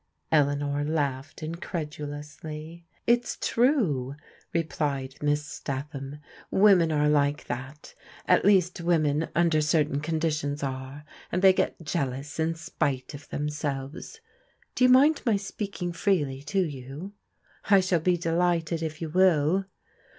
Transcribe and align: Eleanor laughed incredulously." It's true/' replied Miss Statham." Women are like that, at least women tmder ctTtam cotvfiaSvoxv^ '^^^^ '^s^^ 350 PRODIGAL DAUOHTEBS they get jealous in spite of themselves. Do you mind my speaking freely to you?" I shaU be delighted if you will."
Eleanor 0.31 0.83
laughed 0.83 1.43
incredulously." 1.43 2.87
It's 3.13 3.37
true/' 3.37 4.15
replied 4.51 5.13
Miss 5.21 5.45
Statham." 5.45 6.17
Women 6.49 6.91
are 6.91 7.07
like 7.07 7.45
that, 7.45 7.93
at 8.25 8.43
least 8.43 8.81
women 8.81 9.27
tmder 9.35 9.61
ctTtam 9.61 9.97
cotvfiaSvoxv^ 9.97 9.99
'^^^^ 9.99 9.99
'^s^^ 9.99 10.19
350 10.57 10.57
PRODIGAL 10.57 11.03
DAUOHTEBS 11.37 11.41
they 11.41 11.53
get 11.53 11.83
jealous 11.83 12.39
in 12.39 12.55
spite 12.55 13.13
of 13.13 13.29
themselves. 13.29 14.21
Do 14.73 14.83
you 14.85 14.89
mind 14.89 15.21
my 15.23 15.35
speaking 15.37 15.93
freely 15.93 16.41
to 16.41 16.61
you?" 16.63 17.13
I 17.69 17.79
shaU 17.79 17.99
be 17.99 18.17
delighted 18.17 18.81
if 18.81 19.03
you 19.03 19.09
will." 19.09 19.65